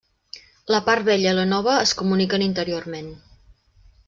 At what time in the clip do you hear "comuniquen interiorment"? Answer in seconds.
2.01-3.13